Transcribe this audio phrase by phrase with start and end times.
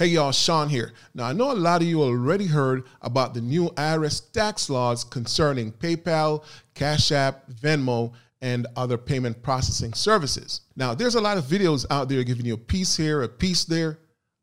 [0.00, 0.94] Hey y'all, Sean here.
[1.12, 5.04] Now I know a lot of you already heard about the new IRS tax laws
[5.04, 6.42] concerning PayPal,
[6.72, 10.62] Cash App, Venmo, and other payment processing services.
[10.74, 13.66] Now there's a lot of videos out there giving you a piece here, a piece
[13.66, 13.98] there,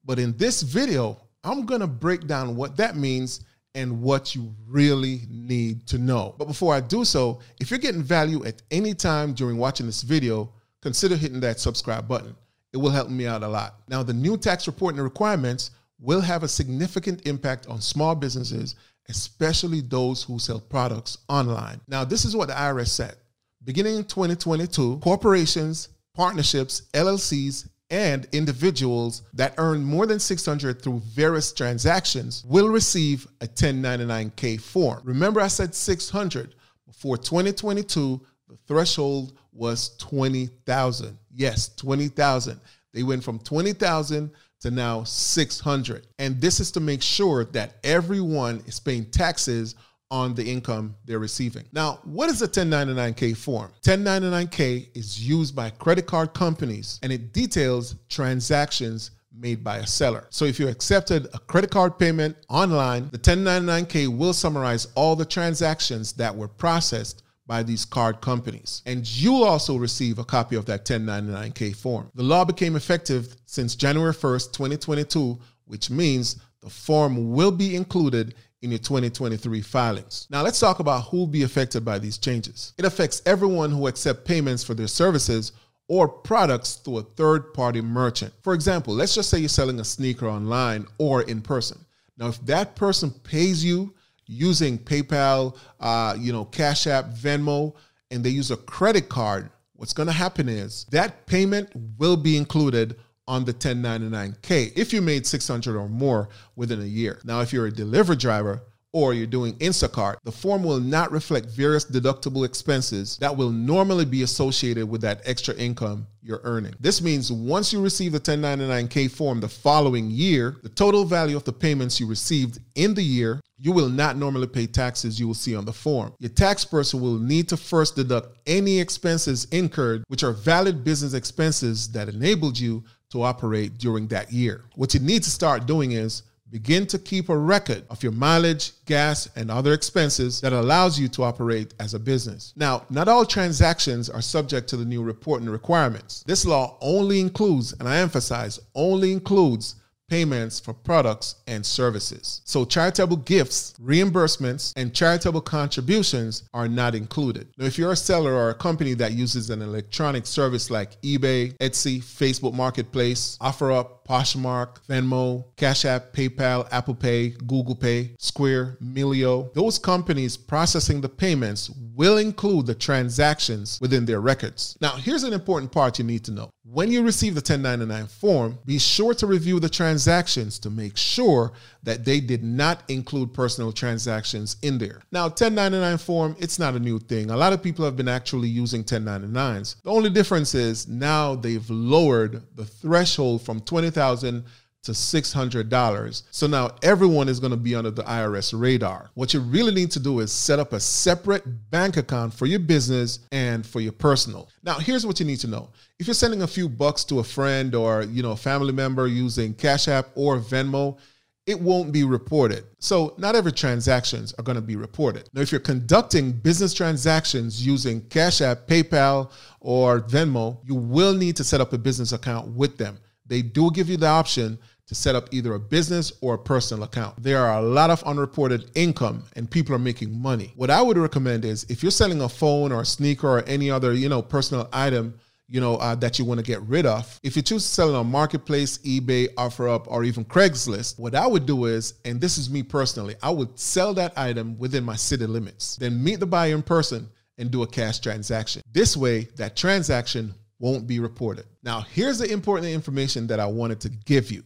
[0.05, 3.43] but in this video, I'm gonna break down what that means
[3.73, 6.35] and what you really need to know.
[6.37, 10.03] But before I do so, if you're getting value at any time during watching this
[10.03, 10.53] video,
[10.83, 12.35] consider hitting that subscribe button.
[12.77, 13.79] It will help me out a lot.
[13.89, 18.75] Now, the new tax reporting requirements will have a significant impact on small businesses,
[19.09, 21.81] especially those who sell products online.
[21.87, 23.15] Now, this is what the IRS said.
[23.63, 31.51] Beginning in 2022, corporations, partnerships, LLCs, and individuals that earn more than 600 through various
[31.51, 35.01] transactions will receive a 1099K form.
[35.03, 36.53] Remember I said 600
[36.85, 41.17] before 2022 the threshold was 20,000.
[41.33, 42.59] Yes, 20,000.
[42.93, 46.07] They went from 20,000 to now 600.
[46.19, 49.75] And this is to make sure that everyone is paying taxes
[50.09, 51.65] on the income they're receiving.
[51.73, 53.71] Now, what is a 1099K form?
[53.85, 60.25] 1099K is used by credit card companies and it details transactions made by a seller.
[60.29, 65.25] So if you accepted a credit card payment online, the 1099K will summarize all the
[65.25, 68.83] transactions that were processed by these card companies.
[68.85, 72.11] And you'll also receive a copy of that 1099K form.
[72.13, 78.35] The law became effective since January 1st, 2022, which means the form will be included
[78.61, 80.27] in your 2023 filings.
[80.29, 82.73] Now let's talk about who will be affected by these changes.
[82.77, 85.53] It affects everyone who accept payments for their services
[85.87, 88.33] or products through a third party merchant.
[88.41, 91.85] For example, let's just say you're selling a sneaker online or in person.
[92.17, 93.93] Now, if that person pays you
[94.27, 97.73] using PayPal, uh, you know, Cash App, Venmo,
[98.11, 102.37] and they use a credit card, what's going to happen is that payment will be
[102.37, 107.19] included on the 1099K if you made 600 or more within a year.
[107.23, 111.47] Now, if you're a delivery driver, or you're doing Instacart, the form will not reflect
[111.47, 116.73] various deductible expenses that will normally be associated with that extra income you're earning.
[116.79, 121.43] This means once you receive the 1099K form the following year, the total value of
[121.43, 125.33] the payments you received in the year you will not normally pay taxes you will
[125.33, 126.13] see on the form.
[126.19, 131.13] Your tax person will need to first deduct any expenses incurred, which are valid business
[131.13, 134.65] expenses that enabled you to operate during that year.
[134.75, 138.71] What you need to start doing is begin to keep a record of your mileage,
[138.85, 142.53] gas, and other expenses that allows you to operate as a business.
[142.55, 146.23] Now, not all transactions are subject to the new reporting requirements.
[146.25, 149.75] This law only includes, and I emphasize, only includes
[150.09, 152.41] payments for products and services.
[152.45, 157.47] So charitable gifts, reimbursements, and charitable contributions are not included.
[157.57, 161.55] Now, if you're a seller or a company that uses an electronic service like eBay,
[161.57, 169.53] Etsy, Facebook Marketplace, OfferUp, Poshmark, Venmo, Cash App, PayPal, Apple Pay, Google Pay, Square, Melio.
[169.53, 174.77] Those companies processing the payments will include the transactions within their records.
[174.79, 176.49] Now, here's an important part you need to know.
[176.69, 181.53] When you receive the 1099 form, be sure to review the transactions to make sure
[181.83, 185.01] that they did not include personal transactions in there.
[185.09, 187.29] Now, 1099 form, it's not a new thing.
[187.29, 189.81] A lot of people have been actually using 1099s.
[189.81, 194.43] The only difference is now they've lowered the threshold from 20,000
[194.87, 196.23] to $600.
[196.31, 199.11] So now everyone is going to be under the IRS radar.
[199.15, 202.59] What you really need to do is set up a separate bank account for your
[202.59, 204.49] business and for your personal.
[204.63, 205.69] Now, here's what you need to know.
[205.99, 209.07] If you're sending a few bucks to a friend or, you know, a family member
[209.07, 210.97] using Cash App or Venmo,
[211.45, 212.63] it won't be reported.
[212.79, 215.29] So not every transactions are going to be reported.
[215.33, 221.35] Now, if you're conducting business transactions using Cash App, PayPal, or Venmo, you will need
[221.35, 222.99] to set up a business account with them.
[223.27, 226.83] They do give you the option to set up either a business or a personal
[226.83, 227.21] account.
[227.21, 230.53] There are a lot of unreported income and people are making money.
[230.55, 233.69] What I would recommend is if you're selling a phone or a sneaker or any
[233.69, 237.19] other, you know, personal item, you know, uh, that you want to get rid of.
[237.23, 241.25] If you choose to sell it on Marketplace, eBay, OfferUp, or even Craigslist, what I
[241.25, 244.95] would do is, and this is me personally, I would sell that item within my
[244.95, 247.07] city limits, then meet the buyer in person
[247.37, 248.61] and do a cash transaction.
[248.71, 251.45] This way, that transaction won't be reported.
[251.63, 254.43] Now, here's the important information that I wanted to give you.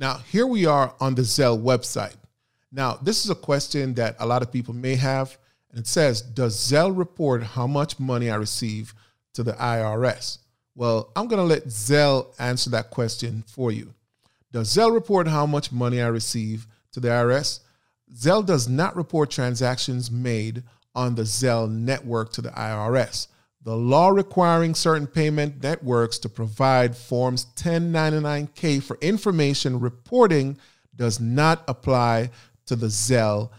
[0.00, 2.16] Now, here we are on the Zelle website.
[2.72, 5.36] Now, this is a question that a lot of people may have,
[5.70, 8.94] and it says, Does Zelle report how much money I receive
[9.34, 10.38] to the IRS?
[10.74, 13.92] Well, I'm going to let Zelle answer that question for you.
[14.52, 17.60] Does Zelle report how much money I receive to the IRS?
[18.14, 20.62] Zelle does not report transactions made
[20.94, 23.26] on the Zelle network to the IRS
[23.62, 30.56] The law requiring certain payment networks to provide Forms 1099K for information reporting
[30.96, 32.30] does not apply
[32.66, 33.50] to the Zelle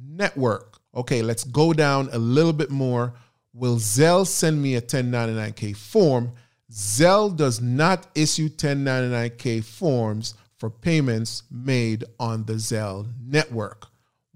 [0.00, 0.78] network.
[0.94, 3.14] Okay, let's go down a little bit more.
[3.52, 6.32] Will Zelle send me a 1099K form?
[6.70, 13.88] Zelle does not issue 1099K forms for payments made on the Zelle network.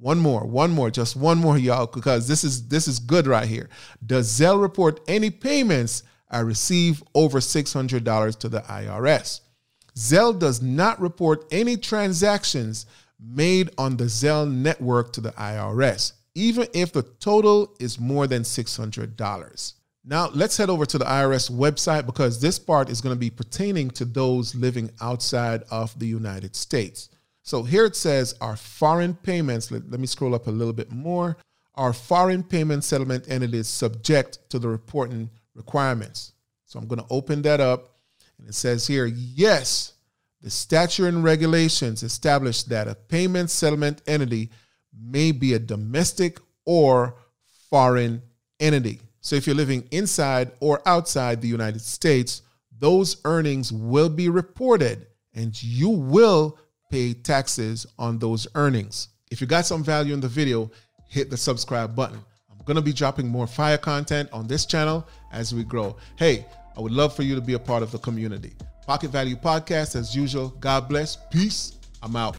[0.03, 3.47] One more, one more, just one more, y'all, because this is this is good right
[3.47, 3.69] here.
[4.05, 9.43] Does Zelle report any payments I receive over $600 to the IRS?
[9.95, 12.87] Zelle does not report any transactions
[13.21, 18.43] made on the Zelle network to the IRS, even if the total is more than
[18.43, 19.75] $600.
[20.05, 23.31] Now, let's head over to the IRS website because this part is going to be
[23.31, 27.09] pertaining to those living outside of the United States.
[27.43, 29.71] So here it says our foreign payments.
[29.71, 31.37] Let, let me scroll up a little bit more.
[31.75, 36.33] Our foreign payment settlement entities subject to the reporting requirements.
[36.67, 37.97] So I'm going to open that up
[38.39, 39.93] and it says here, yes,
[40.41, 44.51] the statute and regulations establish that a payment settlement entity
[44.93, 47.17] may be a domestic or
[47.71, 48.23] foreign
[48.59, 49.01] entity.
[49.21, 52.43] So if you're living inside or outside the United States,
[52.77, 56.59] those earnings will be reported and you will
[56.93, 59.09] pay taxes on those earnings.
[59.31, 60.71] If you got some value in the video,
[61.09, 62.21] hit the subscribe button.
[62.51, 65.97] I'm going to be dropping more fire content on this channel as we grow.
[66.17, 66.45] Hey,
[66.77, 68.53] I would love for you to be a part of the community.
[68.87, 70.51] Pocket Value Podcast, as usual.
[70.61, 71.17] God bless.
[71.31, 71.79] Peace.
[72.03, 72.31] I'm out.